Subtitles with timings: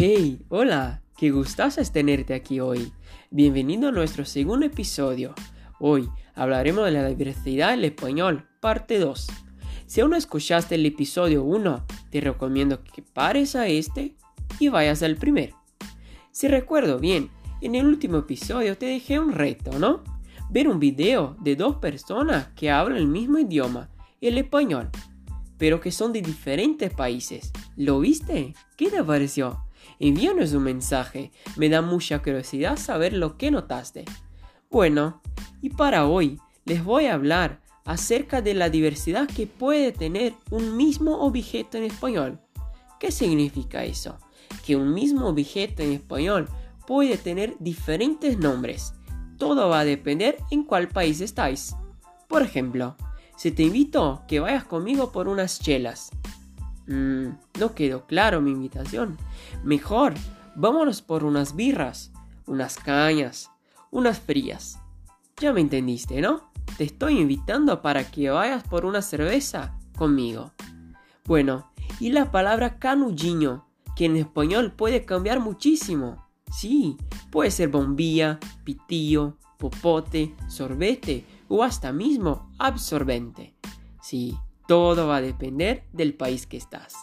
[0.00, 2.92] Hey, hola, qué gustazo es tenerte aquí hoy.
[3.32, 5.34] Bienvenido a nuestro segundo episodio.
[5.80, 9.26] Hoy hablaremos de la diversidad del español, parte 2.
[9.86, 14.14] Si aún no escuchaste el episodio 1, te recomiendo que pares a este
[14.60, 15.52] y vayas al primer.
[16.30, 17.30] Si recuerdo bien,
[17.60, 20.04] en el último episodio te dejé un reto, ¿no?
[20.48, 23.90] Ver un video de dos personas que hablan el mismo idioma,
[24.20, 24.90] el español,
[25.58, 27.50] pero que son de diferentes países.
[27.74, 28.54] ¿Lo viste?
[28.76, 29.64] ¿Qué te pareció?
[29.98, 34.04] Envíanos un mensaje, me da mucha curiosidad saber lo que notaste.
[34.70, 35.20] Bueno,
[35.62, 40.76] y para hoy les voy a hablar acerca de la diversidad que puede tener un
[40.76, 42.38] mismo objeto en español.
[43.00, 44.18] ¿Qué significa eso?
[44.66, 46.48] Que un mismo objeto en español
[46.86, 48.92] puede tener diferentes nombres.
[49.38, 51.74] Todo va a depender en cuál país estáis.
[52.28, 52.96] Por ejemplo,
[53.36, 56.10] si te invito que vayas conmigo por unas chelas,
[56.88, 57.28] Mm,
[57.60, 59.18] no quedó claro mi invitación.
[59.62, 60.14] Mejor,
[60.56, 62.12] vámonos por unas birras,
[62.46, 63.50] unas cañas,
[63.90, 64.80] unas frías.
[65.36, 66.50] Ya me entendiste, ¿no?
[66.76, 70.52] Te estoy invitando para que vayas por una cerveza conmigo.
[71.26, 76.26] Bueno, y la palabra canullino, que en español puede cambiar muchísimo.
[76.50, 76.96] Sí,
[77.30, 83.54] puede ser bombilla, pitillo, popote, sorbete o hasta mismo absorbente.
[84.00, 84.38] Sí,
[84.68, 86.94] todo va a depender del país que estás.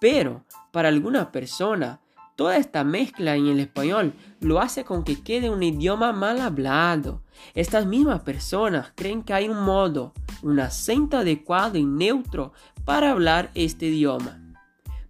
[0.00, 2.00] Pero para alguna persona,
[2.34, 7.22] toda esta mezcla en el español lo hace con que quede un idioma mal hablado.
[7.54, 12.52] Estas mismas personas creen que hay un modo, un acento adecuado y neutro
[12.84, 14.56] para hablar este idioma.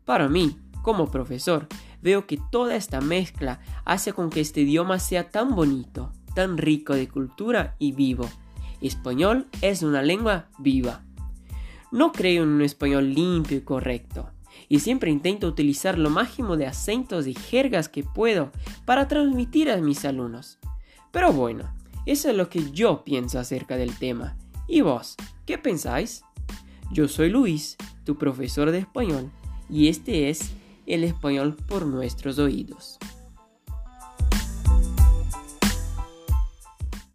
[0.05, 1.69] Para mí, como profesor,
[2.03, 6.95] veo que toda esta mezcla hace con que este idioma sea tan bonito, tan rico
[6.95, 8.29] de cultura y vivo.
[8.83, 11.03] Español es una lengua viva.
[11.91, 14.31] No creo en un español limpio y correcto,
[14.69, 18.53] y siempre intento utilizar lo máximo de acentos y jergas que puedo
[18.85, 20.59] para transmitir a mis alumnos.
[21.11, 21.65] Pero bueno,
[22.05, 24.37] eso es lo que yo pienso acerca del tema.
[24.67, 25.17] ¿Y vos?
[25.47, 26.23] ¿Qué pensáis?
[26.93, 29.31] Yo soy Luis, tu profesor de español,
[29.71, 30.51] y este es
[30.87, 32.99] el español por nuestros oídos.